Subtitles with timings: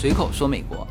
[0.00, 0.86] 随口说美国，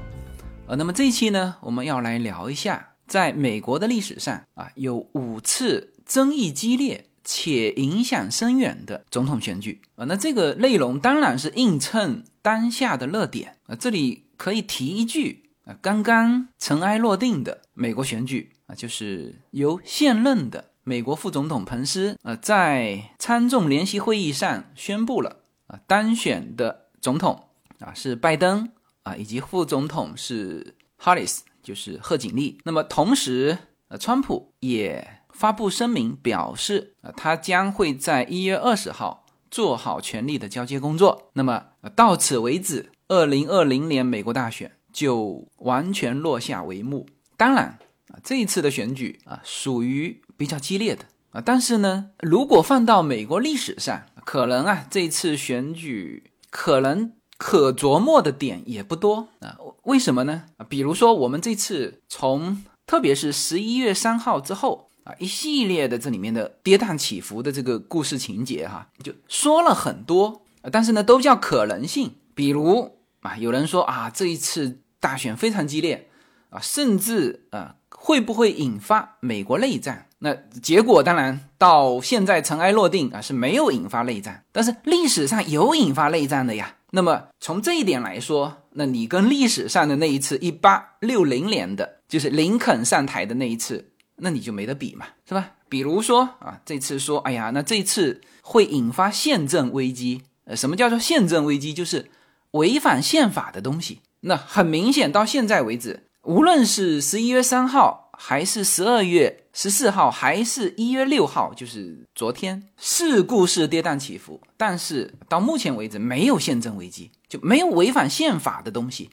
[0.67, 10.03] 呃，那么这一期呢，我们要来聊一下，在美国的历史上啊，有五次争议激烈且影响深远的总统选举啊。
[10.09, 13.75] 那这个内容当然是映衬当下的热点啊。
[13.77, 25.37] 这里可以提一句啊，刚刚尘埃落定的美国选举啊，就是由现任的美国副总统彭斯呃，在参众联席会议上宣布了
[25.67, 27.45] 啊，当选的总统
[27.79, 28.69] 啊是拜登。
[29.07, 32.59] 啊，以及副总统是哈里斯，就是贺锦丽。
[32.65, 33.57] 那么同时，
[33.87, 41.29] 呃，川普也发布声明表示，啊，他将会在一月二十号做好权力的交接工作。
[41.33, 47.07] 那么到此为止，二零二零年美国大选就完全落下帷幕。
[47.37, 47.79] 当然，
[48.09, 51.39] 啊，这一次的选举啊，属于比较激烈的啊。
[51.39, 57.13] 但是呢，如果放到美国历史上，可能啊，这次选举可能。
[57.37, 60.45] 可琢磨的点也不多啊，为什么呢？
[60.67, 72.15] 比如说我们这次从特别是十一月三号之后啊，一系列的这里面的跌宕起伏的这个故事情节哈，就说了很多，但是呢都叫可能性。
[72.33, 76.09] 比如啊，有人说啊，这一次大选非常激烈
[76.49, 80.07] 啊，甚至啊会不会引发美国内战？
[80.19, 86.76] 那结果当然到现在尘埃落定啊，是没有引发内战，但是历史上有引发内战的呀。
[86.97, 95.51] 那么从这一点来说，那你跟历史上的那一次一八六零年的，就是林肯上台的那一次，那你就没得比嘛，是吧？
[95.69, 100.23] 比如说啊，这次说，哎呀，那这次会引发宪政危机。
[100.45, 101.71] 呃，什么叫做宪政危机？
[101.71, 102.09] 就是
[102.53, 103.99] 违反宪法的东西。
[104.21, 108.05] 那很明显，到现在为止，无论是十一月三号。
[108.19, 119.09] 还是十二月十四号，还是一月六号，就是昨天，是故事跌宕起伏，但是到目前为止没有宪政危机，就没有违反宪法的东西，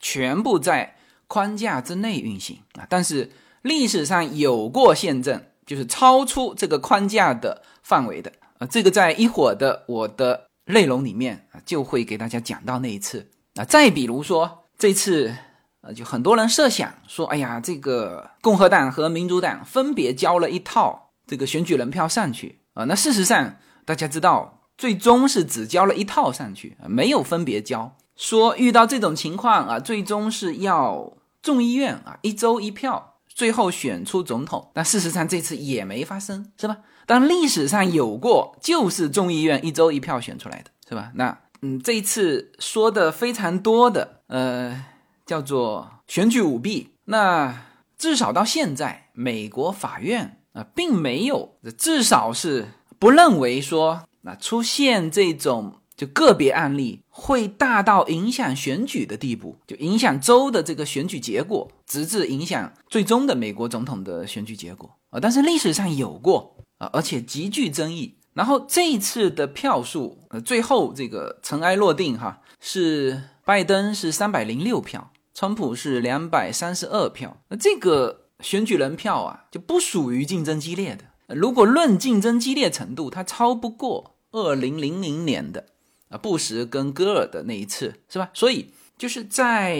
[0.00, 2.86] 全部在框架之内运行啊。
[2.88, 8.66] 但是历史上有过宪政，就是超出这个框架的范围的啊。
[8.66, 13.64] 这个在一会儿的我的内容里面啊，就会给大家讲到那一次啊。
[13.66, 15.34] 再比如说这次。
[15.82, 22.84] 呃，就很多人设想说，哎呀，这个共和党和民主党分别交了一套这个选举人票上去啊。
[22.84, 27.96] 那事实上，大家知道，最终是只交了一套上去，没有分别交。
[28.14, 34.70] 说遇到这种情况啊，最终是要众议院啊一周一票，最后选出总统。
[34.72, 36.76] 但事实上这次也没发生，是吧？
[37.06, 41.10] 但历史上有过，就是众议院一周一票选出来的，是吧？
[41.16, 44.84] 那嗯，这一次说的非常多的，呃。
[45.32, 47.64] 叫做选举舞弊，那
[47.96, 65.18] 至少到现在，美国法院啊，并没有，至少是不认为说，那出现这种就个别案例会大到影响选举的地步，就影响州的这个选举结果，直至影响最终的美国总统的选举结果啊。
[65.18, 68.18] 但是历史上有过啊，而且极具争议。
[68.34, 75.11] 然后这一次的票数，呃，最后这个尘埃落定哈，是拜登是三百零六票。
[75.34, 81.04] 川普是两百三十二票，那这个选举人票啊，就不属于竞争激烈的。
[81.34, 85.64] 如果论竞争激烈程度，它超不过二零零零年的
[86.10, 88.28] 啊布什跟戈尔的那一次，是吧？
[88.34, 89.78] 所以就是在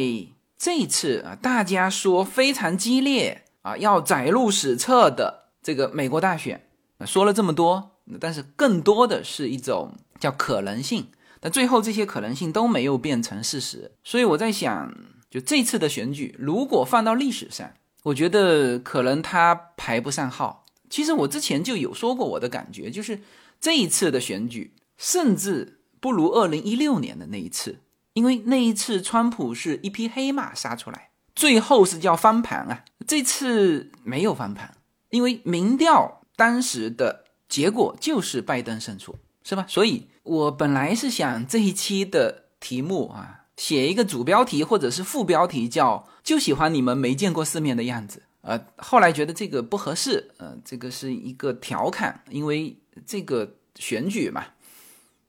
[0.57, 6.67] 这一次啊，大家说非常激烈啊，要载入史册的这个美国大选，
[7.05, 11.09] 说了这么多，但是更多的是一种叫可能性，
[11.41, 13.93] 但最后这些可能性都没有变成事实。
[14.03, 14.95] 所以我在想。
[15.33, 17.73] 就这次的选举，如果放到历史上，
[18.03, 20.67] 我觉得可能他排不上号。
[20.91, 23.19] 其实我之前就有说过我的感觉，就是
[23.59, 27.79] 这一次的选举，甚至不如二零一六年的那一次，
[28.13, 32.85] 因为那一次川普是一匹黑马杀出来，最后是叫翻盘啊。
[33.07, 34.75] 这次没有翻盘，
[35.09, 39.65] 因为民调当时的结果就是拜登胜出，是吧？
[39.67, 43.39] 所以我本来是想这一期的题目啊。
[43.63, 48.25] 写一个主标题或者是副标题，叫“就喜欢你们没见过世面的样子”。
[48.43, 52.77] 呃，后来觉得这个不合适，呃，这个是一个调侃，因为
[53.07, 54.47] 这个选举嘛，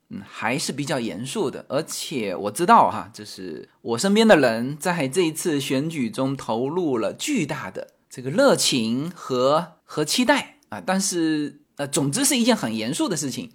[0.08, 1.64] 嗯，还是比较严肃的。
[1.68, 10.82] 而且我知道哈，就是我身边的人在这一次选举中投入了巨大的这个热情和和期待啊。
[10.84, 13.52] 但是呃，总之是一件很严肃的事情，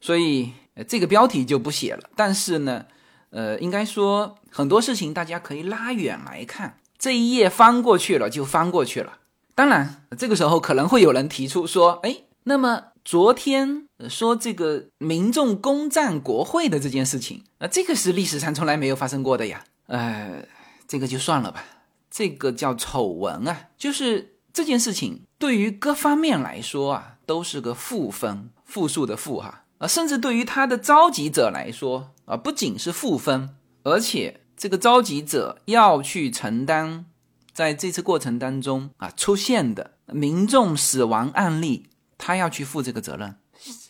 [0.00, 0.50] 所以
[0.88, 2.10] 这个标题就不写了。
[2.16, 2.86] 但是呢。
[3.30, 9.18] 呃，应该说很多事情大家可以拉远来看，这一页翻过去了就翻过去了。
[9.54, 19.64] 当然，这个时候可能会有人提出说，哎，那么昨天说这个民众攻占国会的这件事情，那这个是历史上从来没有发生过的呀。
[19.86, 20.44] 呃，
[20.88, 21.64] 这个就算了吧，
[22.10, 37.06] 这个叫丑闻啊，就是这件事情对于各方面来说啊，都是个负分，负数的负哈啊，甚至对于他的召集者来说啊，不仅是负分，而且这个召集者要去承担
[37.52, 43.34] 在这次过程当中啊出现的民众死亡案例，他要去负这个责任。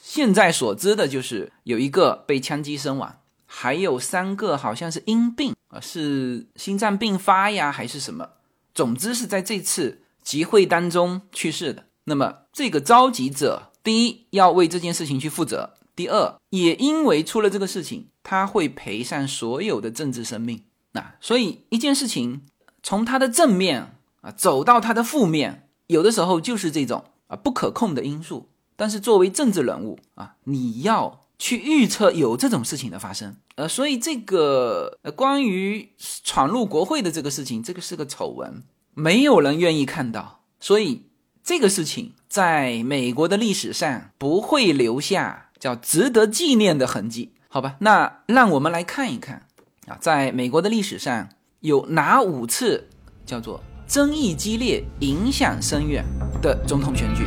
[0.03, 8.31] 现在所知的就是有一个被枪击身亡，还有三个好像是因病啊，是心脏病发呀，还是什么？
[8.75, 11.85] 总之是在这次集会当中去世的。
[12.05, 20.63] 那么这个召集者，第一要为这件事情去负责，第二也因为出了这个事情，他会赔上所有的政治生命。
[20.93, 22.41] 那所以一件事情
[22.83, 28.49] 从它的正面啊走到它的负面，有的时候就是这种啊不可控的因素。
[28.77, 35.91] 但是作为政治人物啊，你要去预测有这种事情的发生，呃，所以这个关于
[36.25, 38.63] 闯入国会的这个事情，这个是个丑闻，
[38.95, 41.03] 没有人愿意看到，所以
[41.45, 47.77] 这个事情在美国的历史上不会留下 叫值得纪念的痕迹，好吧？
[47.81, 49.47] 那让我们来看一看
[49.87, 51.29] 啊，在美国的历史上
[51.61, 52.89] 有哪五次
[53.27, 56.03] 叫做争议激烈、影响深远
[56.41, 57.27] 的总统选举。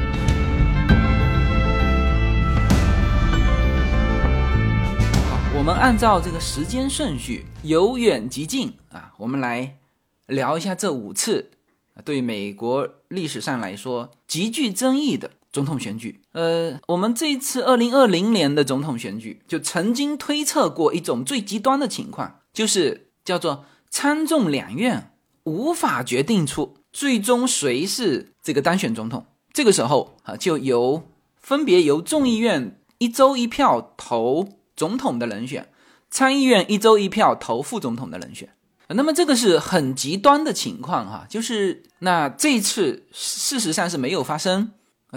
[5.29, 9.77] 好我们按照这个时间顺序由远及近啊，我们来
[10.25, 11.51] 聊一下这五次
[12.03, 16.19] 对美国历史上来说极具争议的总统选举。
[16.33, 25.13] 呃，我们这一次二零二零年的总统选举就曾经推测过一种最极端的情况，就是叫做参众两院
[25.45, 29.25] 无法决定出最终谁是这个当选总统。
[29.53, 31.07] 这个时候啊，就由
[31.39, 34.59] 分别由众议院一周一票投。
[34.75, 35.69] 总统的人选，
[36.09, 38.49] 参议院一周一票投副总统的人选，
[38.87, 44.71] 那么这个是很极端的情况哈，就是那这次事实上是没有发生，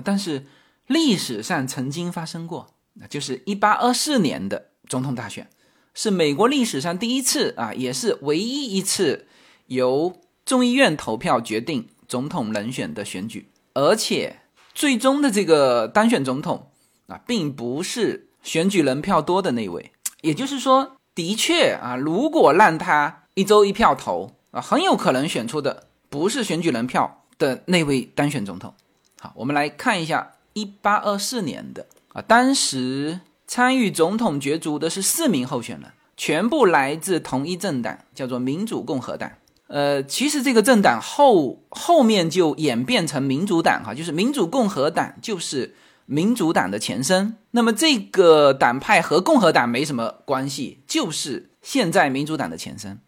[0.04, 0.46] 但是
[0.86, 5.48] 历史上曾经发生过，那就是一八二四年的总统大选，
[5.94, 9.26] 是美国历史上第一次啊，也是唯一一次
[9.66, 14.40] 由众议院投票决定总统人选的选举，而且
[14.74, 16.70] 最终的这个当选总统
[17.06, 18.24] 啊，并不是。
[18.46, 19.90] 选举人票多的那位，
[20.20, 28.72] 也就是说，的确啊，如果让他一周一票投啊，很有可能选出的不是选举人票的那位当选总统。
[29.20, 39.30] 好，我们来看一下一八二四年的啊，当时参与总统角逐的是四名候选人，全部来自同一政党，叫做民主共和党。
[39.68, 45.74] 呃，其实这个政党后后面就演变成民主党哈，就是民主共和党就是。
[46.08, 53.00] 民主党的前身，那么这个党派和共和党没什么关系，就是现在民主党的前身。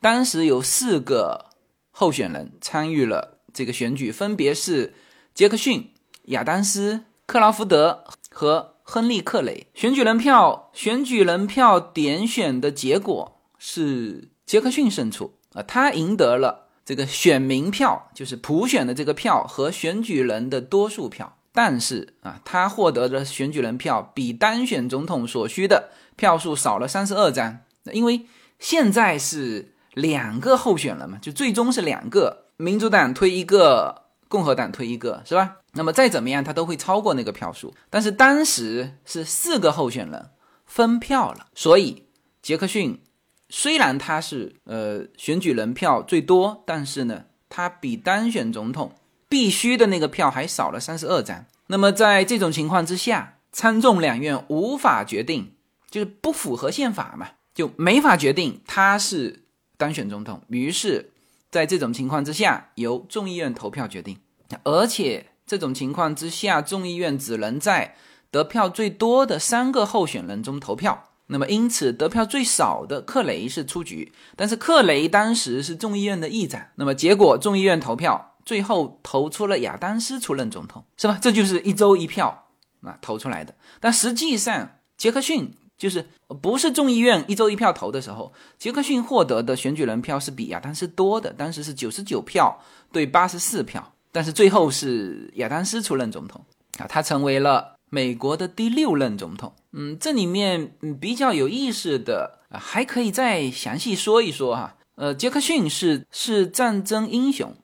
[0.00, 1.46] 当时有四个
[1.90, 4.94] 候选人参与了这个选举，分别是
[5.36, 5.92] 杰克逊、
[6.28, 9.66] 亚当斯、克劳福德和亨利·克雷。
[9.74, 21.36] 选举人票选举人票点选的结果是杰克逊胜出啊，他赢得了这个选民票，就是普选的这个票和选举人的多数票。
[21.52, 27.58] 但是啊，他获得的选举人票比当选总统所需的票数少了三十二张。
[27.92, 28.22] 因为
[28.58, 35.56] 现在是两个候选人嘛，就最终是两个，民主党推一个，共和党推一个，是吧？
[35.72, 37.74] 那么再怎么样，他都会超过那个票数。
[37.90, 40.30] 但是当时是四个候选人
[40.64, 42.04] 分票了，所以
[42.42, 43.02] 杰克逊
[43.48, 48.92] 虽然他是呃选举人票最多，但是呢，他比当选总统。
[49.28, 55.52] 必须的那个票还少了三十二张，那么在这种情况之下，参众两院无法决定，
[55.90, 59.42] 就是不符合宪法嘛，就没法决定他是
[59.76, 60.40] 当选总统。
[60.46, 61.10] 于是，
[61.56, 64.18] 在这种情况之下，由众议院投票决定。
[64.62, 67.96] 而且这种情况之下，众议院只能在
[68.30, 71.04] 得票最多的三个候选人中投票。
[71.28, 74.12] 那么，因此得票最少的克雷是出局。
[74.36, 78.34] 但是克雷当时是众议院的议长，那么结果众议院投票。
[78.44, 81.18] 最后投出了亚当斯出任总统，是吧？
[81.20, 82.46] 这就是一周一票
[82.82, 83.54] 啊投出来的。
[83.80, 86.04] 但实际上，杰克逊就是
[86.40, 93.92] 不是众议院一周一票投的时候，杰克逊获得的选举人票是比亚当斯多的，当时是九十九票对八十四票。
[94.12, 96.42] 但是最后是亚当斯出任总统
[96.78, 99.52] 啊，他成为了美国的第六任总统。
[99.72, 104.76] 嗯，这里面嗯比较有意思的啊，还可以再详细说一说哈。
[104.94, 107.54] 呃，杰克逊是是战争英雄。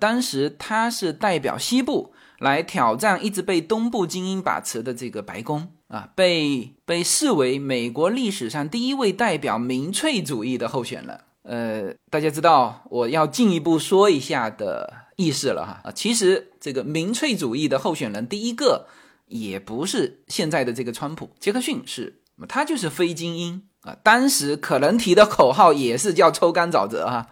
[0.00, 11.18] 当时他是代表西部来挑战一直被东部精英把持的这个白宫啊，被被视为美国历史上第一位代表民粹主义的候选人。
[11.42, 18.88] 呃，大家知道我要进一步说一下的意思了哈啊，其实这个民粹主义的候选人第一个
[19.24, 27.30] 也不是现在的这个川普，杰克逊是，他就是非精英啊，当时可能提的口号也是叫抽干沼泽哈，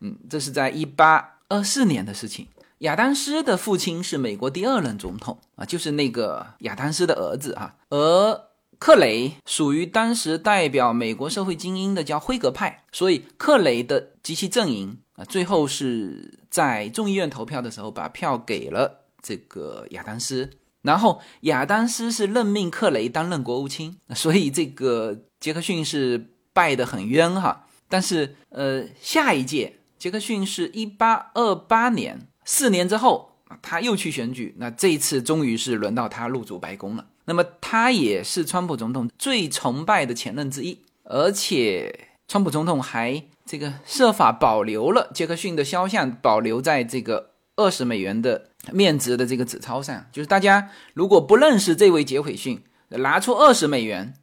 [0.00, 2.46] 嗯，这是在一八二四年的事情。
[2.80, 8.47] 亚当斯的父亲是美国第二任总统啊，就是那个亚当斯的儿子哈，而。
[8.78, 20.50] 克雷属于当时代表美国社会精英的叫辉格派，所以克雷的及其阵营啊，最后是在众议院投票的时候把票给了这个亚当斯，
[20.82, 27.66] 然后亚当斯是任命克雷担任国务卿，所以这个杰克逊是败得很冤哈。
[27.88, 37.06] 但是呃，下一届杰克逊是一八二八年，四年之后他又去选举，那这一次终于是轮到他入主白宫了。
[37.28, 50.06] 那么他也是川普总统最崇拜的前任之一，而且川普总统还这个设法保留了杰克逊的肖像，保留在这个二十美元的面值的这个纸钞上。
[50.10, 54.14] 就是大家如果不认识这位杰斐逊，拿出二十美元，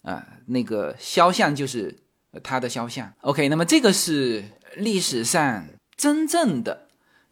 [0.00, 1.98] 啊，那个肖像就是
[2.42, 3.12] 他的肖像。
[3.20, 4.42] OK，那么这个是
[4.76, 6.88] 历史上真正的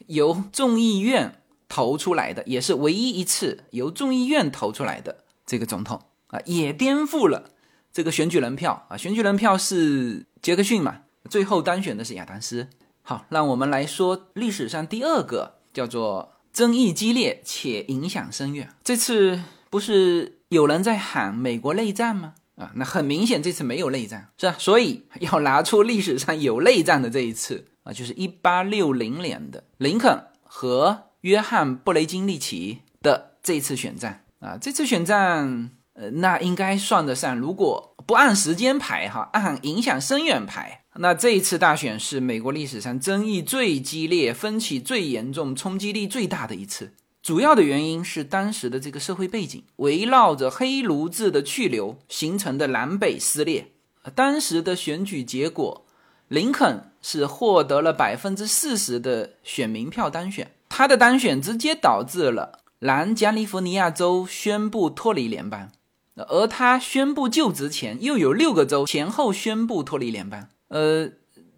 [0.08, 1.40] 由众议院。
[1.74, 7.50] 投出来的也是唯一一次由众议院投出来的这个总统啊，也颠覆了
[7.92, 8.96] 这个选举人票啊。
[8.96, 12.68] 选举人票是杰克逊嘛，最后当选的是亚当斯。
[13.02, 18.72] 好，让我们来说历史上第二个叫做争议激烈且影响深远。
[18.84, 22.34] 这次不是有人在喊美国内战吗？
[22.54, 24.54] 啊，那很明显这次没有内战，是吧？
[24.60, 31.10] 所以要拿出历史上有内战的这一次啊，就是一八六零年的林肯和。
[31.24, 46.92] 约翰布雷金利奇的这次选战啊，这次选战，呃，那应该算得上，如果不按时间排哈，按影响深远排，那这一次大选是美国历史上争议最激烈、分歧最严重、冲击力最大的一次。
[47.22, 53.68] 主要的原因是当时的这个社会背景，围绕着黑奴制的去留形成的南北撕裂。
[54.14, 55.86] 当时的选举结果，
[56.28, 60.50] 林肯是获得了百分之四十的选民票当选。
[60.76, 65.70] 他的当选直接导致了南加利福尼亚州宣布脱离联邦，
[66.16, 70.48] 而他宣布就职前又有六个州前后宣布脱离联邦。
[70.66, 71.08] 呃，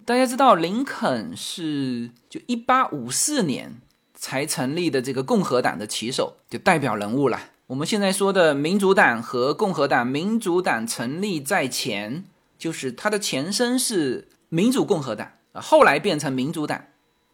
[0.05, 3.81] 大家知道林肯是就一八五四年
[4.13, 7.41] 才成立的这个共和党的旗手，就代表人物了。
[7.69, 12.25] 我们现在说的民主党和共和党，民主党成立在前，
[12.59, 16.85] 就是它的前身是民主共和党啊，后来变成民主党。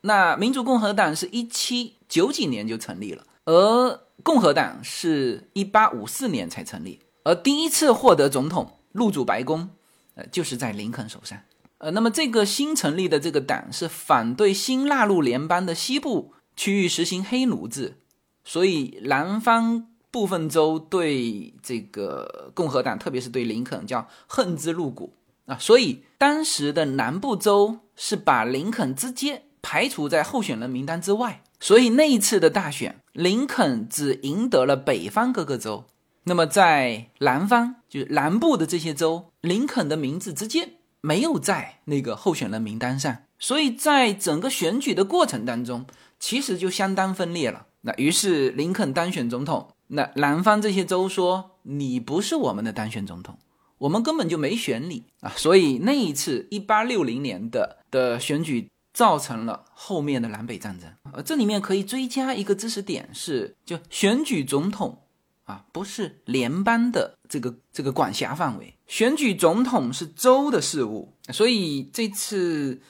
[0.03, 9.71] 那民主共和党是一七九几年就成立了，而共和党是一八五四年才成立，而第一次获得总统入主白宫，
[10.15, 11.39] 呃，就是在林肯手上。
[11.79, 17.97] 呃，那么这个新成立的这个党是反对新纳入联邦的西部区域实行黑奴制，
[18.45, 25.15] 所以南方部分州对这个共和党，特别是对林肯叫恨之入骨
[25.47, 29.45] 啊，所以当时的南部州是把林肯直接。
[29.63, 35.85] 排除在候选人名单之外，所以那一次的大选，林肯只赢得了北方各个州。
[36.25, 43.17] 那么在南方，就是南部的这些州，林肯的名字直接没有在那个候选人名单上。
[43.39, 45.87] 所以在整个选举的过程当中，
[46.21, 47.67] 其实就相当分裂了。
[47.81, 53.37] 那于是林肯当选总统，那南方这些州说你不是我们的当选总统，
[53.79, 55.33] 我们根本就没选你啊。
[55.37, 58.69] 所以那一次一八六零年的的选举。
[58.93, 60.91] 造成了后面的南北战争。
[61.13, 65.03] 呃，这里面可以追加一个知识点是，就选举总统
[65.45, 71.15] 啊，不是联邦的这个这个管辖范围，选举总统是州的事务。
[71.33, 72.81] 所以这次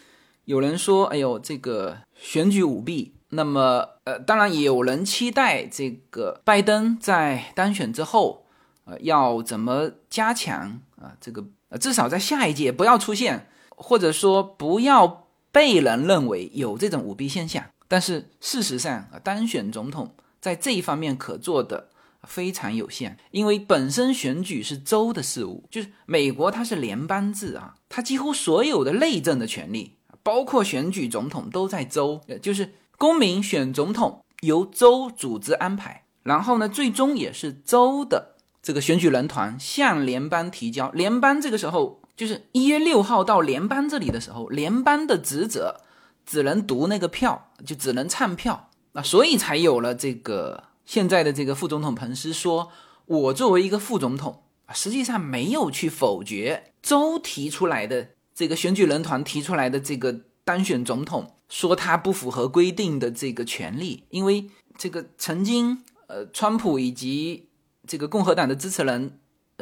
[0.44, 3.14] 有人说，哎呦，这个选举舞弊。
[3.30, 8.46] 那么，呃，当然也有人期待这个拜登在当选之后，
[8.84, 11.16] 呃，要怎么加强啊？
[11.20, 15.21] 这个呃，至少在下一届不要出现，或者说不要。
[15.52, 21.90] 被人认为有这种舞弊现象，但是事实上啊，当选总统在这一方面可做的
[22.22, 42.01] 非常有限，因为本身选举是州的事务，就是美国它是联邦制啊，它几乎所有的内政的权利，包括选举总统都在州，就是公民选总统由州组织安排，然后呢，最终也是州的这个选举人团向联邦提交，联邦这个时候。
[42.16, 45.80] 就是一月六号到联邦这里的时候，联邦的职责
[46.24, 48.68] 只能读那个票，就只能唱票。
[48.92, 52.70] 啊，所以才有了这个现在的这个副总统彭斯说，
[53.06, 67.48] 我作为一个副总统啊，实际上没有去否决州提出来的这个选举人团提出来的这个当选总统，说他不符合规定的这个权利，因为这个曾经呃，川普以及
[67.86, 69.18] 这个共和党的支持人，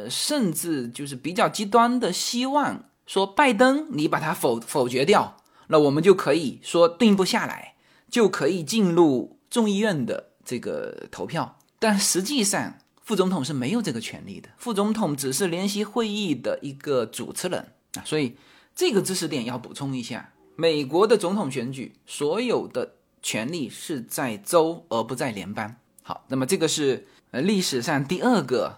[0.09, 7.75] 甚至就是比较极端的希望说拜登你把他否否决掉，那我们就可以说定不下来，
[8.09, 12.77] 就可以进入众议院的这个投票，但实际上。
[13.03, 18.37] 副总统是没有这个权利的，副总统只是联席会议的一个主持人啊，所以
[18.73, 25.75] 这个知识点要补充一下：美国的总统选举所有的权利是在州而不在联邦。
[26.03, 28.77] 好，那么这个是呃历史上第二个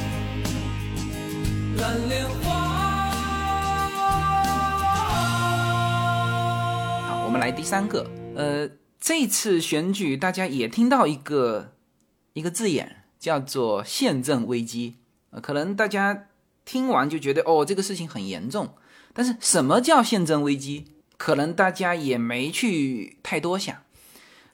[7.23, 8.69] 我们来第三个，呃，
[8.99, 11.73] 这次选举大家也听到一个
[12.33, 14.97] 一个字眼，叫做宪政危机。
[15.31, 16.27] 呃，可能大家
[16.65, 18.75] 听完就觉得哦，这个事情很严重。
[19.13, 20.85] 但是什么叫宪政危机？
[21.17, 23.75] 可能大家也没去太多想。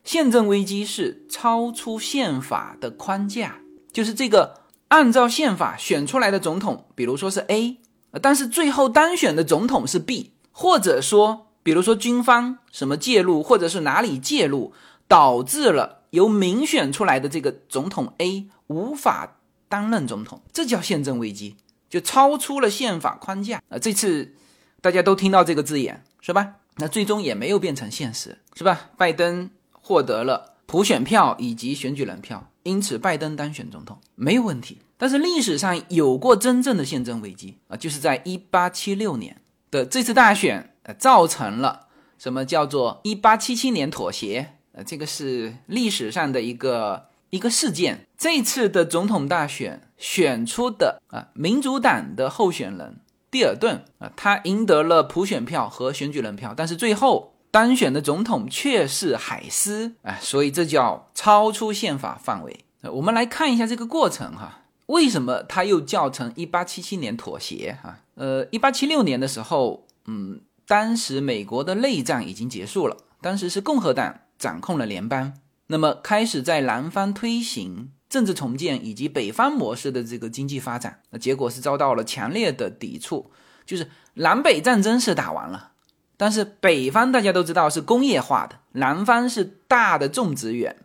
[0.03, 3.59] 宪政危机是超出宪法的框架，
[3.91, 7.77] 就是这个按照宪法选出来的总统，比如说是 A，
[8.21, 11.45] 但是最后当选的总统是 B，或者说。
[11.63, 14.71] 比如说军方什么介入，或者是哪里介入，
[15.05, 19.35] 导致了由民选出来的这个总统 A 无法
[19.67, 21.57] 担任总统，这叫宪政危机，
[21.89, 23.77] 就超出了宪法框架啊！
[23.77, 24.33] 这次
[24.79, 26.53] 大家都听到这个字眼是吧？
[26.77, 28.91] 那最终也没有变成现实是吧？
[28.95, 34.77] 拜登获得了普选票以及选举人票，因此拜登当选总统没有问题。
[34.97, 40.73] 但是历史上有过真正的宪政危机啊，就是在一八七六年的这次大选。
[40.87, 44.53] 呃造成了什么叫做一八七七年妥协？
[44.71, 48.07] 呃，这个是历史上的一个一个事件。
[48.17, 62.65] 这次的总统大选选出的啊，民主党的候选人蒂尔顿啊，他赢得了普选票和选举人票，但是最后当选的总统却是海斯啊，所以这叫超出宪法范围。
[62.83, 67.75] 我们来看一下这个过程哈，为什么他又叫成一八七七年妥协？
[67.81, 70.41] 哈，呃，一八七六年的时候，嗯。
[70.67, 75.33] 当时美国的内战已经结束了，当时是共和党掌控了联邦，
[75.67, 83.31] 那么开始在南方推行政治重建以及北方模式的这个经济发展，那结果是遭到了强烈的抵触，
[83.65, 85.71] 就是南北战争是打完了，
[86.17, 90.75] 但是北方大家都知道是工业化的，南方是大的种植园，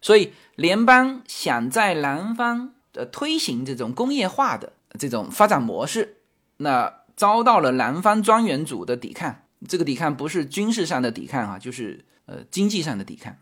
[0.00, 6.18] 所以联邦想在南方呃推行这种工业化的这种发展模式，
[6.58, 6.92] 那。
[7.16, 13.34] 遭到了南方庄园主的抵抗，这个抵抗不是军事上的抵抗啊，就是呃经济上的抵抗。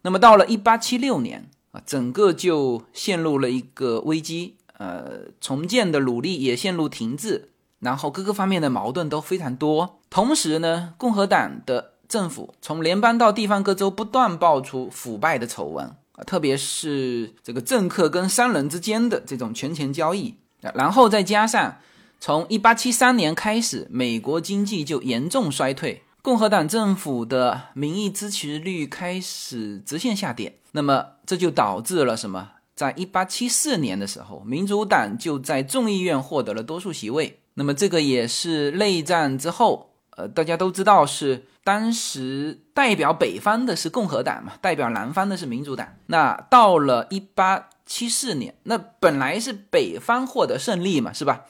[0.00, 10.00] 那么到了一八七六年啊，整个就陷入了一个危机，呃，重建的努力也陷入停滞，然后各个方面的矛盾都非常多。
[10.10, 20.34] 同时呢，共和党的政府从联邦到地方各州不断爆出腐败的丑闻啊，特别是这个政客跟商人之间的这种权钱交易，
[20.74, 21.76] 然后再加上。
[22.20, 30.58] 从一八七三年开始，美国经济就严重衰退，共和党政府的民意支持率开始直线下跌。
[30.72, 32.50] 那么这就导致了什么？
[32.74, 37.38] 在一八七四年的时候，民主党就在众议院获得了多数席位。
[37.58, 45.88] 那么这个也是内战之后，呃，大家都知道是当时代表北方的是共和党嘛，代表南方的是民主党。
[46.06, 51.46] 那到了一八七四年，那本来是北方获得胜利嘛，是吧？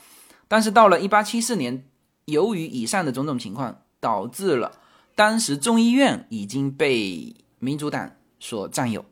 [0.48, 1.84] 但是到了一八七四年，
[2.24, 4.72] 由于以上的种种情况，导致了
[5.14, 9.04] 当时众议院已经被民主党所占有。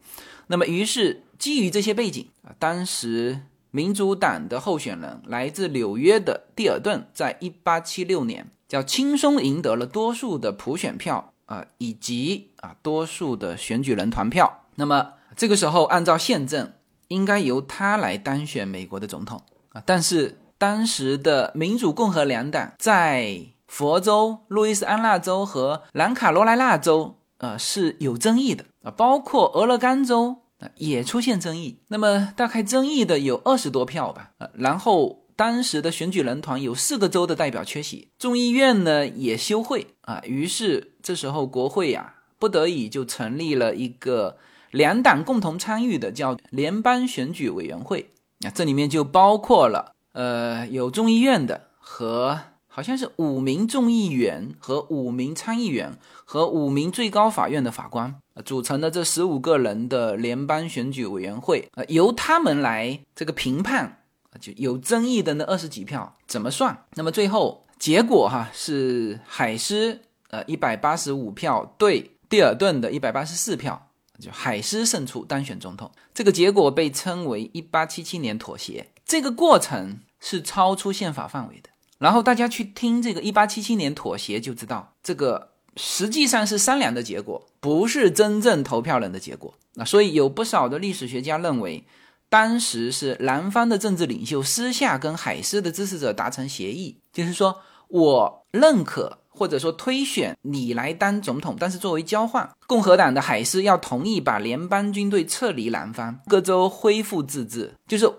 [0.47, 3.43] 那么，于是基于这些背景啊，当时
[3.77, 14.63] 民主党的候选人来自纽约的蒂尔顿，在一八七六年叫轻松赢得了多数的普选票啊，以及啊多数的选举人团票。
[14.77, 16.73] 那么这个时候，按照宪政，
[17.09, 19.83] 应该由他来当选美国的总统啊。
[19.85, 30.39] 但是当时的民主共和两党在佛州、路易斯安那州和南卡罗来纳州，呃是有争议的啊，包括俄勒冈州。
[30.77, 44.39] 也出现争议，那么大概争议的有二十多票吧，呃，然后当时的选举人团有四个州的代表缺席，众议院呢也休会啊，于是这时候国会呀不得已就成立了一个
[44.71, 48.11] 两党共同参与的叫联邦选举委员会，
[48.45, 52.39] 啊，这里面就包括了呃有众议院的和。
[52.69, 64.03] 好像是五名众议员和五名参议员和五名最高法院的法官组成的这十五个人的联邦选举委员会，呃，由他们来这个评判，
[64.41, 66.85] 就有争议的那二十几票怎么算？
[66.95, 75.91] 那么最后结果哈是海斯呃一百八十五票对蒂尔顿的一百八十四票，就海斯胜出当选总统。
[76.13, 78.89] 这个结果被称为一八七七年妥协。
[79.05, 81.71] 这个过程是超出宪法范围的。
[81.99, 89.55] 然后大家去听这个一八七七年妥协，就知道这个实际上是商量的结果，不是真正投票人的结果。
[89.75, 91.85] 那所以有不少的历史学家认为，
[92.29, 97.59] 当时是南方的政治领袖私下跟海斯的支持者达成协议，就是说
[97.89, 108.11] 我认可或者说推选你来当总统，但是作为交换，共和党的海斯要同意把联邦军队撤离南方，各州恢复自治，就是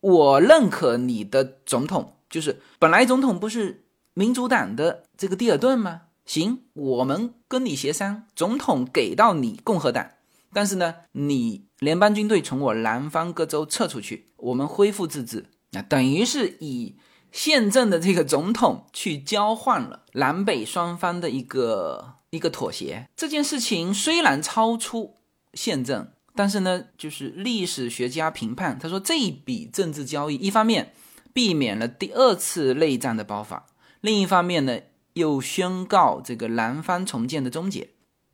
[0.00, 2.10] 我认可你的总统。
[2.28, 6.00] 就是本来总统不是民主党的这个蒂尔顿吗？
[6.24, 10.10] 行，我们跟你协商，总统给到你共和党，
[10.52, 16.96] 但是呢，你联邦军队从我南方各州撤出去，我们恢复自治，那等于是以
[17.30, 23.08] 宪政的这个总统去交换了南北双方的一个一个妥协。
[23.16, 25.16] 这件事情虽然超出
[25.52, 30.92] 宪政，但是呢，就是历史学家评判，他说这一笔政治交易，一方面。
[31.32, 33.66] 避免了第二次内战的爆发，
[34.00, 34.78] 另一方面呢，
[35.14, 37.88] 又宣告这个南方重建的终结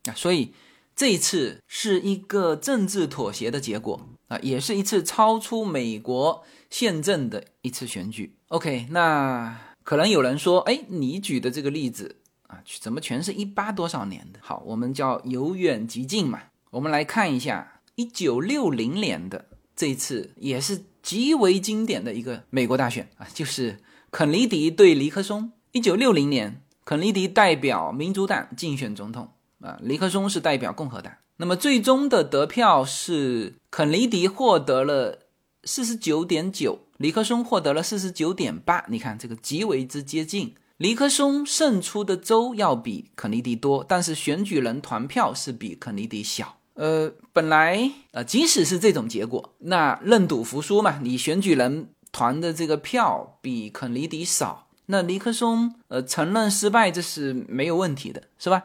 [0.04, 0.52] 啊，所以
[0.94, 8.34] 这一次是一个政治妥协的结果啊，也是一次超出美国宪政的一次选举。
[8.48, 12.16] OK，那可能有人说，哎，你举的这个例子
[12.48, 14.40] 啊，怎么全是一八多少年的？
[14.42, 16.40] 好，我们叫由远及近嘛，
[16.70, 20.84] 我们来看一下一九六零年的这一次，也是。
[21.02, 23.78] 极为经典的一个美国大选啊，就是
[24.10, 25.50] 肯尼迪对尼克松。
[25.72, 31.12] 一九六零年，肯尼迪代表民主党竞选总统啊，尼克松是代表共和党。
[31.36, 35.20] 那么最终的得票是肯尼迪获得了
[35.62, 38.84] 四十九点九，尼克松获得了四十九点八。
[38.88, 46.56] 你看这个极为之接近，尼克松胜出的州要比肯尼迪多，但是选举人团票是比肯尼迪小。
[46.74, 58.64] 呃，本来呃，即使是这种结果，那认赌服输嘛，你选举人团的这个票比肯尼迪少，那尼克松呃承认失败这是没有问题的，是吧？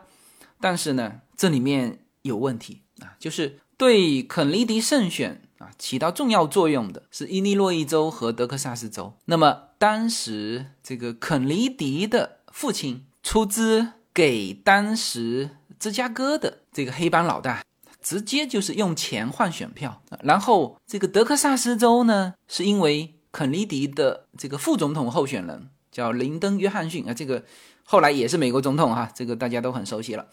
[0.60, 9.14] 但是呢，这里面有问题啊，就是对肯尼迪胜选啊起到重要作用的是伊利诺伊州和德克萨斯州。
[9.26, 17.64] 那么当时这个肯尼迪的父亲出资给当时芝加哥的这个黑帮老大。
[18.02, 27.46] 直接就是用钱换选票，然后这个德克萨斯州呢，是因为肯尼迪的这个副总统候选人叫林登·约翰逊啊，这个
[27.86, 30.28] 后来也是美国总统哈，这个大家都很熟悉了。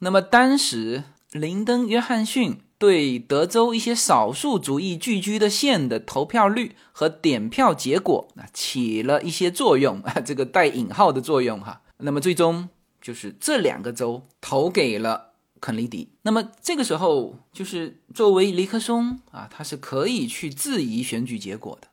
[0.00, 11.82] 那么当时林登·约翰逊对德州一些少数族裔聚居的县的投票率和点票结果啊起了一些作用啊，这个带引号的作用哈。
[11.98, 12.70] 那么最终
[13.02, 15.32] 就是这两个州投给了。
[15.60, 21.88] 肯尼迪，那么这个时候就是作为尼克松啊，他是可以去质疑选举结果的，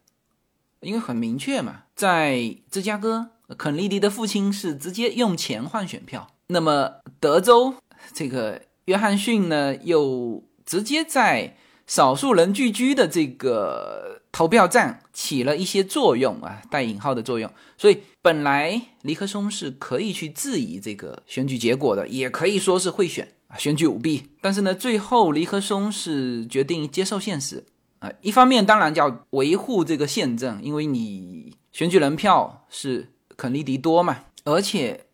[0.82, 7.76] 因为很明确嘛，在芝加哥，肯尼迪的父亲是直接用钱换选票，那么德州
[8.13, 23.58] 这个约翰逊呢，又直接在少数人聚居的这个投票站起了一些作用啊，带引号的作用，所以本来尼克松是可以去质疑这个选举结果的，也可以说是会选啊。
[23.58, 27.65] 选举舞弊，但是呢，最后尼克松是决定接受现实
[28.02, 28.12] 啊。
[28.22, 35.06] 一方面当然叫维护这个宪政，因为你选举人票是肯尼迪多嘛，而且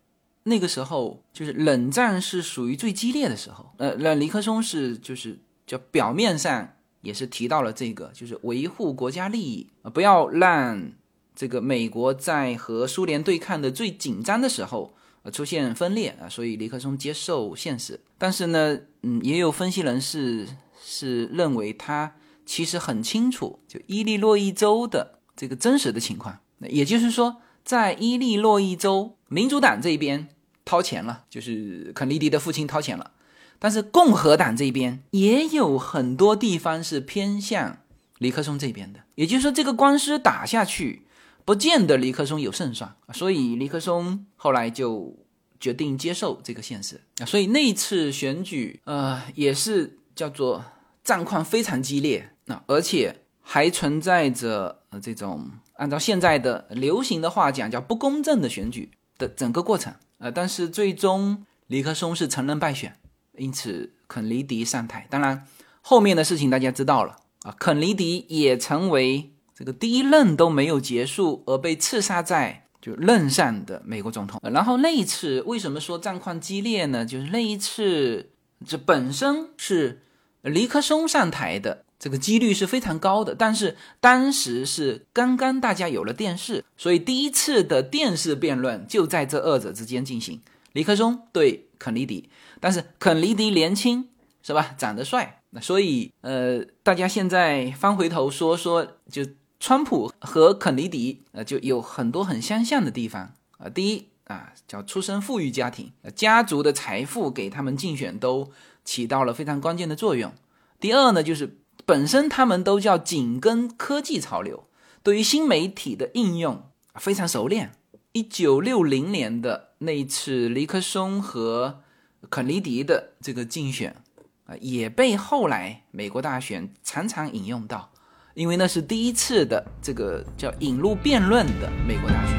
[0.42, 3.70] 那个时候就是冷战是属于最激烈的时候。
[3.76, 6.68] 呃，那尼克松是就是叫表面上
[7.02, 10.90] 也是提到了这个，就是维护国家利益啊，不要让
[11.36, 14.94] 这个美国在和苏联对抗的最紧张的时候，
[15.30, 18.00] 出现分裂啊，所以尼克松接受现实。
[18.16, 20.48] 但是呢，嗯，也有分析人士
[20.82, 22.12] 是认为他
[22.48, 26.40] 其实很清楚，就伊利诺伊州的这个真实的情况。
[26.62, 30.28] 也就是说，在伊利诺伊州，民主党这边
[30.64, 33.10] 掏钱了，就是肯尼迪的父亲掏钱了。
[33.58, 37.80] 但是共和党这边也有很多地方是偏向
[38.20, 41.02] 尼克松这边的，也就是说，这个官司打下去，
[41.44, 42.96] 不见得尼克松有胜算。
[43.12, 45.14] 所以尼克松后来就
[45.60, 47.02] 决定接受这个现实。
[47.26, 50.64] 所以那次选举，呃，也是叫做
[51.04, 60.30] 战况非常激烈那，而且还存在着呃这种按照现在的流行的话讲叫不公正的选举的整个过程呃。
[60.30, 62.96] 但是最终尼克松是承认败选。
[63.36, 65.06] 因此，肯尼迪上台。
[65.08, 65.46] 当然，
[65.80, 67.54] 后面的事情大家知道了啊。
[67.56, 74.40] 肯尼迪也成为这个第一任都没有结束而被刺杀在就任上的美国总统。
[74.42, 77.06] 然后那一次为什么说战况激烈呢？
[77.06, 78.30] 就是那一次，
[78.66, 80.02] 这本身是
[80.42, 83.34] 尼克松上台的这个几率是非常高的。
[83.34, 90.40] 但是当时是刚刚大家有了电视，所以第一次的电视辩论就在这二者之间进行。
[90.72, 92.28] 尼克松对肯尼迪。
[92.60, 94.08] 但是肯尼迪年轻
[94.42, 94.74] 是吧？
[94.76, 99.24] 长得帅，那所以呃，大家现在翻回头说说，就
[99.60, 103.68] 川普和肯尼迪呃，就有很多很相像的地方啊。
[103.68, 108.50] 第一啊，叫出身富裕家庭，家族的财富给他们竞选都
[108.84, 110.32] 起到了非常关键的作用。
[110.80, 111.58] 第二呢，就是
[111.88, 114.64] 本身他们都叫紧跟科技潮流，
[115.02, 116.64] 对于新媒体的应用
[116.96, 117.72] 非常熟练。
[118.12, 121.80] 一九六零年的那一次尼克松和
[122.28, 123.96] 肯尼迪的这个竞选
[124.44, 127.90] 啊，也被后来美国大选常常引用到，
[128.34, 132.38] 因为那是第一次的这个叫引入辩论的美国大选。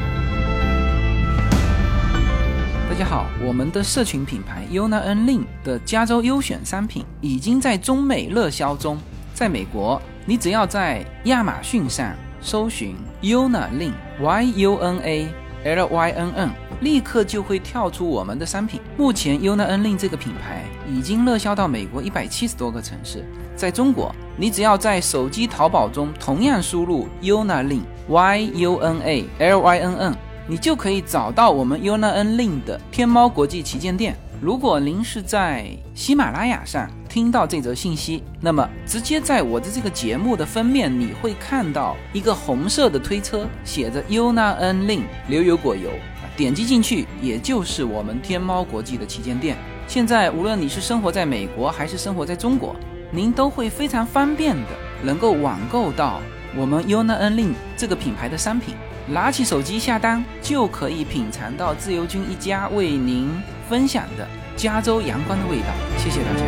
[2.88, 8.96] 大家好，我们的社群品牌 UNA N Lin 的加州优选商品已经在中美热销中。
[9.40, 15.28] 在美国，你只要在亚马逊上搜寻 Yuna Lin Y U N A
[15.64, 16.50] L Y N N。
[16.82, 18.82] 立刻就会跳出我们的商品。
[18.98, 23.24] 目前 Yuna Lin 这个品牌已经热销到美国一百七十多个城市。
[23.56, 34.14] 在中国，你只要在手机淘宝中同样输入 Yuna Lin Y U N A L Y N N，你就可以找到我们 Yuna Lin 的天猫国际旗舰店。
[34.42, 45.90] 如果您是在喜马拉雅上听到这则信息，那么直接在我的这个节目的封面，你会看到一个红色的推车，写着 “UNA N Lin 牛油果油。
[46.38, 49.58] 点击进去，也就是我们天猫国际的旗舰店。
[49.86, 52.74] 现在，无论你是生活在美国还是生活在中国，
[53.10, 54.70] 您都会非常方便的
[55.02, 56.18] 能够网购到
[56.56, 58.74] 我们 UNA N Lin 这个品牌的商品。
[59.10, 63.28] 拿起手机下单，就可以品尝到自由军一家为您
[63.68, 64.24] 分享的
[64.56, 65.66] 加州阳光的味道。
[65.98, 66.44] 谢谢大家。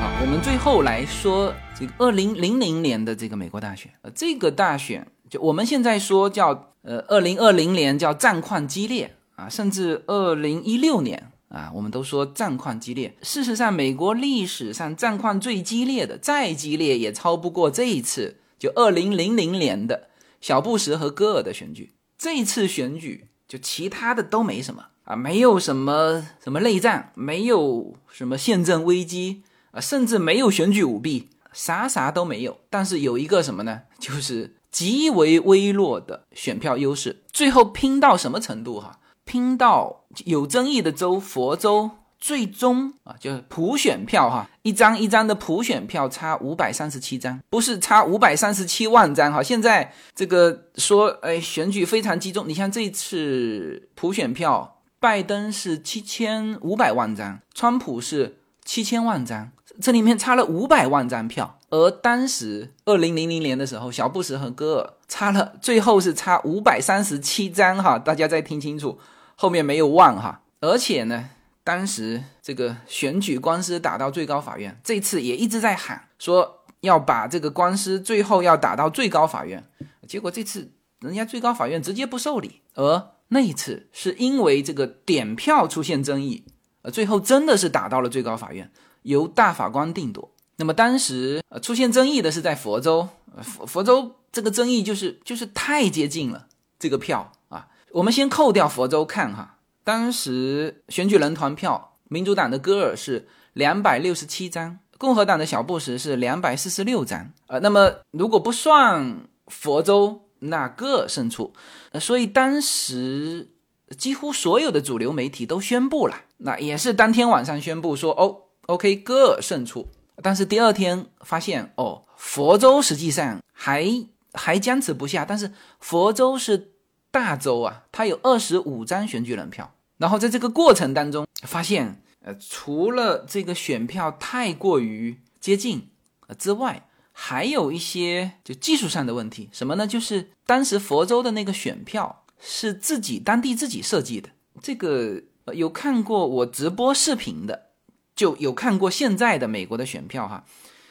[0.00, 3.90] 好，我们最后来说这个二零零零年的这个美国大选。
[4.02, 6.70] 呃，这个大选就我们现在说叫。
[6.86, 13.16] 呃，二零二零年叫战况激烈啊，甚至二零一六年啊，我们都说战况激烈。
[13.22, 20.08] 事实上，美国历史上战况最激烈的，再激烈也超不过这一次，就二零零零年的
[20.40, 21.94] 小布什和戈尔的选举。
[22.16, 32.58] 这次选举，就其他的都没什么啊，没有什么什么内战，没有什么宪政危机啊，甚至没有选举舞弊，啥啥都没有。
[32.70, 33.82] 但是有一个什么呢？
[34.00, 34.56] 就是。
[34.74, 38.80] 极为微弱的选票优势，最后拼到什么程度？
[38.80, 49.42] 哈，拼到有争议的州佛州，最终啊，就是普选票哈，一张一张的普选票差五百三十七张，不是差五百三十七万张哈。
[49.42, 52.48] 现在这个说，哎，选举非常集中。
[52.48, 59.50] 你像这次普选票，拜登是七千五百万张，川普是七千万张，
[59.80, 61.58] 这里面差了五百万张票。
[61.68, 68.98] 而当时二零零零年的时候，小布什和戈尔差了，最后是差五百三十七张哈，大家再听清楚，
[69.34, 70.40] 后面没有万哈。
[70.60, 71.28] 而且呢，
[71.64, 79.64] 当时这个选举官司打到最高法院，这次也一直在喊说要把这个官司最后要打到最高法院，
[80.06, 82.60] 结果这次人家最高法院直接不受理。
[82.74, 86.44] 而那一次是因为这个点票出现争议，
[86.82, 88.70] 呃，最后真的是打到了最高法院，
[89.02, 90.30] 由大法官定夺。
[90.56, 93.08] 那么当时呃出现争议的是在佛州，
[93.42, 96.46] 佛佛州这个争议就是就是太接近了
[96.78, 97.68] 这个票啊。
[97.92, 107.30] 我们先扣掉佛州看哈，当时选举人团票，民主党的戈尔是两百六十七张，共和党的小布什是两百四十六张。
[107.46, 111.52] 呃，那么如果不算佛州那个胜出，
[111.92, 113.50] 呃，所以当时
[113.96, 119.86] 几乎所有的主流媒体都宣布了，那也是当天晚上宣布说，哦，OK，戈尔胜出。
[120.22, 123.86] 但是第二天发现，哦，佛州实际上还
[124.32, 126.72] 还僵持不下，但是佛州是
[127.10, 129.73] 大州啊，它有二十五张选举人票，
[130.04, 135.88] 然后在这个过程当中发现，呃，除了这个选票太过于接近
[136.26, 139.86] 呃之外，还有一些就技术上的问题，什么呢？
[139.86, 144.28] 就是当时佛州的那个选票是自己当地自己设计的。
[144.60, 145.22] 这个
[145.54, 147.68] 有看过我直播视频的，
[148.14, 150.44] 就有看过现在的美国的选票哈。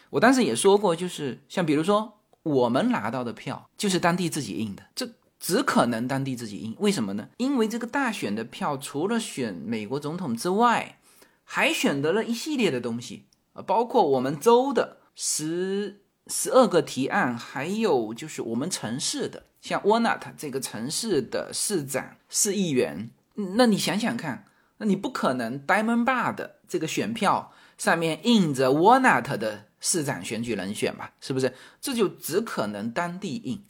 [0.09, 5.07] 我当时也说过，就是像比如说我们拿到的票就是当地自己印的，这
[5.43, 6.73] 只可能当地自己印。
[6.79, 7.27] 为什么呢？
[7.35, 10.99] 因为这个大选的票除了选美国总统之外，
[11.43, 15.99] 还选择了一系列的东西啊，包括我们州的十。
[16.27, 23.09] 十二个提案，还有就是我们城市的，像沃纳特这个城市的市长、市议员，
[23.57, 24.45] 那你想想看，
[24.77, 31.11] 那你不可能 Diamond Bar 的这个选票上面印着沃纳特的市长选举人选吧？
[31.19, 31.53] 是不是？
[31.81, 33.61] 这就只可能当地印。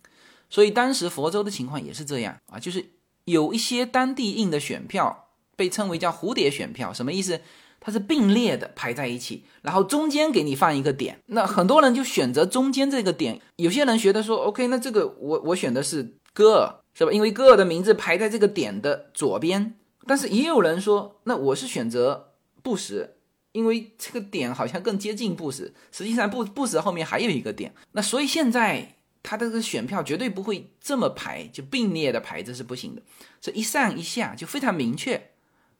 [0.53, 2.85] 所以当时佛州的情况也是这样啊，就是
[3.25, 7.41] 有一些当地印的选票被称为叫蝴蝶选票，什么意思？
[7.79, 13.41] 它是并列的排在一起，然后中间给你放一个点，那很多人就选择中间这个点。
[13.55, 17.11] 有些人觉得说，OK，那这个我我选的是戈尔，是吧？
[17.11, 19.73] 因为戈尔的名字排在这个点的左边。
[20.05, 23.15] 但是也有人说，那我是选择布什，
[23.53, 25.73] 因为这个点好像更接近布什。
[25.91, 27.73] 实际上布布什后面还有一个点。
[27.93, 33.01] 那所以现在他的这个选票绝对不会这么排，就并列的排这是不行的。
[33.41, 35.31] 这一上一下就非常明确，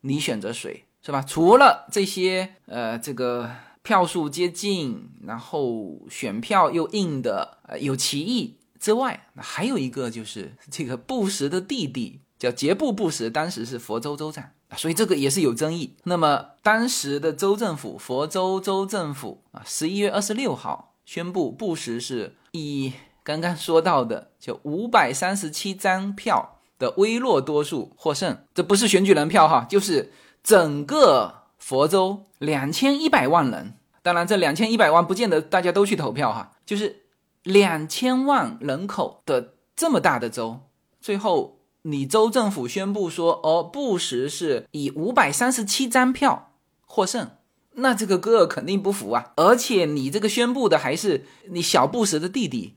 [0.01, 0.85] 你选择谁。
[1.05, 1.21] 是吧？
[1.21, 3.51] 除了这些，呃，这个
[3.81, 15.93] 票数接近，然后选票又硬的，呃，有歧义之外，那还有一个就是这个布什的弟弟叫杰布·布什，当时是佛州州长，所以这个也是有争议。
[16.05, 30.11] 那么当时的州政府，佛州州政府啊，十一月二十六号宣布，布什是以刚刚说到的就五百三十七张票的微弱多数获胜，这不是选举人票哈，就是。
[30.45, 37.03] 整个佛州两千一百万人，当然这两千一百万不见得大家都去投票哈，就是
[37.43, 40.59] 两千万人口的这么大的州，
[40.99, 46.51] 最后你州政府宣布说，哦，布什是以五百三十七张票
[46.85, 47.29] 获胜，
[47.75, 52.75] 那这个戈尔肯定不服啊，而且你这个宣布的还是你小布什的弟弟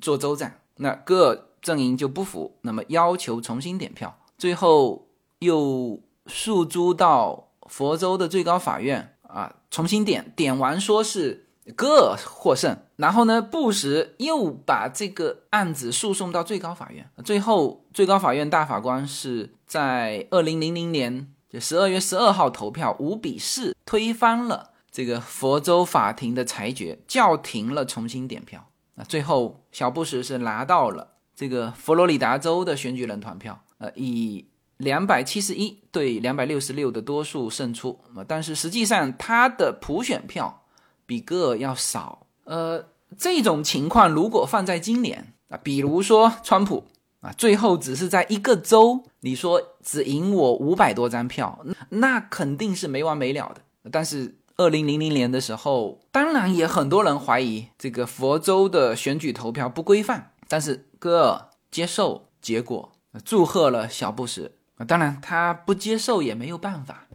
[0.00, 5.08] 做州长，那戈尔阵营就不服，那么要求重新点票，最后
[5.40, 6.00] 又。
[6.28, 11.46] 诉诸到佛州的最高法院啊，重新点点完，说是
[11.76, 12.76] 戈尔获胜。
[12.96, 17.08] 然后呢，布什又把这个案子诉讼到最高法院。
[17.24, 28.66] 最后，最高法院大法官是在二零零零年就十二月十二号投票五比四推翻了这个佛州法庭的裁决，叫停了重新点票。
[28.96, 34.46] 那最后，小布什是拿到了这个佛罗里达州的选举人团票，呃，以。
[34.78, 40.64] 两百七十一对两百六十六的多数胜出，啊，但是实际上他的普选票
[41.06, 42.26] 比戈尔要少。
[42.44, 46.84] 呃，这种情况如果放在今年啊，比如说川普
[47.20, 53.62] 啊，最后只是在一个州，你说只赢我五百多张票，那肯定是没完没了的。
[53.90, 62.92] 但是二零零零年的时候，当然也很多人怀疑这个佛州的选举投票不规范，但是戈尔接受结果，
[63.24, 64.52] 祝贺了小布什。
[64.86, 67.06] 当然他不接受也没有办法，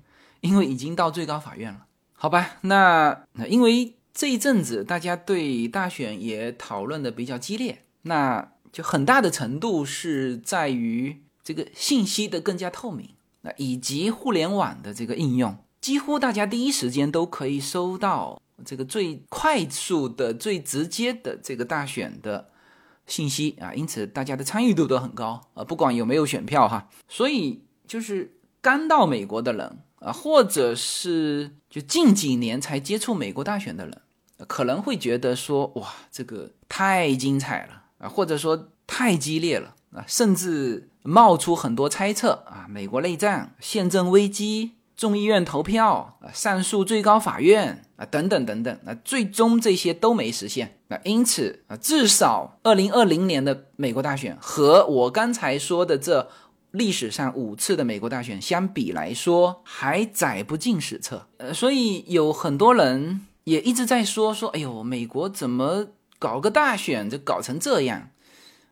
[0.41, 2.57] 因为已经到最高法院了，好吧？
[2.61, 13.09] 那因为这一阵子大家对大选也讨论的比较激烈，那就很大的程度是在于这个信息的更加透明，
[13.41, 22.47] 那以及互联网的这个应用，几乎大家第一时间都可以收到这个最快速的、最直接的这个大选的。
[23.07, 34.01] 信息啊，因此大家的参与度都很高啊，不管有没有选票哈，所以就是刚到美国的人啊，或者是就近几年才接触美国大选的人，
[34.47, 44.73] 可能会觉得说哇，这个太精彩了啊，或者说太激烈了啊，甚至冒出很多猜测啊，美国内战、宪政危机。
[45.01, 50.77] 众议院投票啊，上诉最高法院啊，等等等等，那最终这些都没实现。
[50.89, 56.29] 那因此啊，至少二零二零年的美国大选和我刚才说的这
[56.69, 61.25] 历史上五次的美国大选相比来说，还载不进史册。
[61.37, 65.87] 呃，所以有很多人也一直在说说，哎呦，美国怎么
[66.19, 68.09] 搞个大选就搞成这样？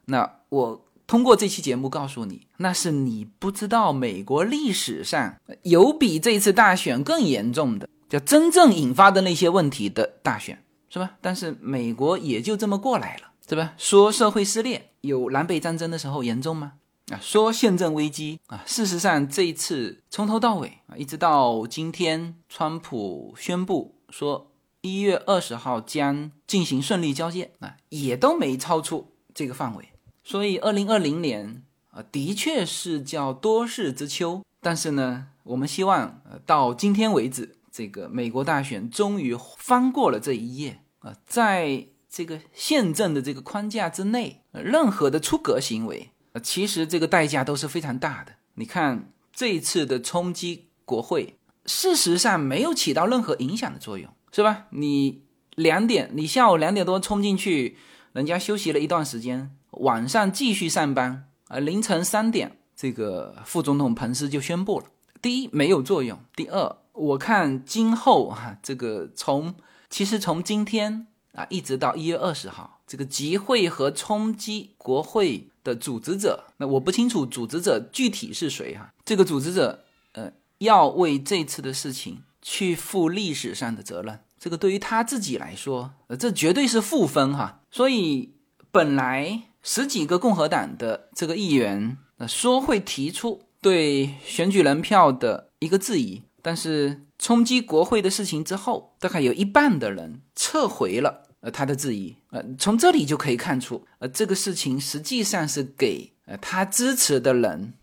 [0.06, 11.18] 那我通过这期节目告诉你，那是你不知道美国历史上有比这次大选更严重的，叫真正引发的那些问题的大选，是吧？
[11.20, 13.74] 但是美国也就这么过来了，是吧？
[13.76, 16.74] 说社会撕裂有南北战争的时候严重吗？
[17.12, 24.52] 啊，说宪政危机啊，事实上这一次从头到尾啊，一直到今天，川普宣布说
[24.82, 29.90] 一月二十号将进行顺利交接啊，也都没超出这个范围。
[30.30, 34.44] 所以二零二零年啊，的确是叫多事之秋。
[34.62, 46.12] 但是呢，我们希望呃到今天为止，这个美国大选终于翻过了这一页啊，在这个宪政的这个框架之内，任何的出格行为。
[46.34, 48.34] 呃，其实这个代价都是非常大的。
[48.54, 54.68] 你看这一次的冲击国会，事实上没有起到任何影响的作用，是吧？
[54.70, 55.24] 你
[55.56, 57.78] 两点，你下午两点多冲进去，
[58.14, 64.86] 人家休息了一段时间，晚上继续上班，呃，凌晨三点，这个副总统彭斯就宣布了：
[65.22, 69.56] 第一，没有作用；第二，我看今后哈，这个从
[69.90, 75.48] 其实从今天啊，一直到一月二十号，这个集会和冲击国会。
[75.62, 78.94] 的组织者，那我不清楚组织者具体是谁哈。
[79.04, 84.22] 这个组织者，呃，要为这次的事情去负历史上的责任。
[84.40, 87.62] 这个对于他自己来说，呃，这绝对是负分哈。
[87.70, 88.34] 所以
[88.72, 101.26] 本来十几个共和党的这个议员，呃，说会提出对选举人票的一个质疑，但是冲击国会的事情之后，大概有一半的人撤回了。
[101.42, 107.76] 呃，他的质疑，呃，从这里就可以看出，呃，这个事情实际上是给呃他支持的人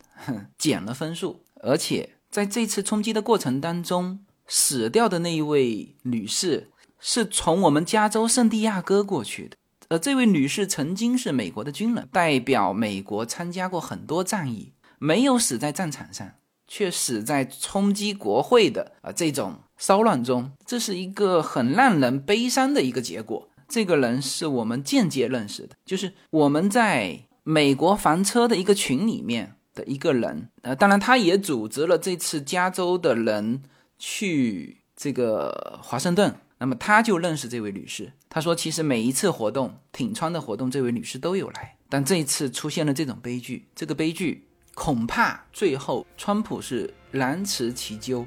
[0.59, 6.71] 减了分数，而且在这次冲击的过程当中，死掉的那一位女士
[7.01, 9.57] 是从我们加州圣地亚哥过去的，
[9.89, 16.33] 呃，这位女士曾经是美国的军人，代表美国参加过很多战役，没有死在战场上，
[16.67, 19.61] 却死在冲击国会的啊这种。
[19.79, 23.51] 骚乱中，这是一个很让人悲伤的一个结果。
[23.69, 30.49] 这个人是我们间接认识的，就是我们在美国房车的一个群里面的一个人。
[30.63, 33.63] 呃，当然，他也组织了这次加州的人
[33.99, 36.35] 去这个华盛顿。
[36.57, 38.15] 那么，他就认识这位女士。
[38.37, 41.75] 他说，其实每一次活动，挺川的活动，这位女士都有来。
[41.89, 48.27] 但这一次出现了这种悲剧，这个悲剧恐怕最后川普是难辞其咎。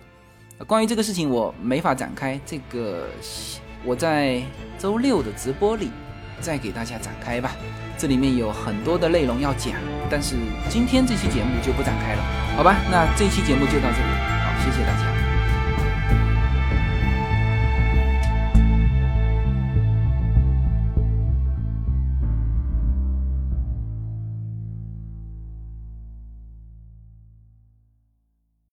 [0.66, 2.42] 关于这个事情，我没法展开。
[2.44, 3.06] 这个
[3.86, 4.42] 我在
[4.80, 5.92] 周六的直播里
[6.42, 7.56] 再给大家展开吧。
[7.96, 9.76] 这里面有很多的内容要讲，
[10.10, 10.36] 但是
[10.72, 12.24] 今天这期节目就不展开了，
[12.58, 12.78] 好吧？
[12.90, 14.10] 那这期节目就到这里，
[14.42, 15.09] 好，谢谢大家。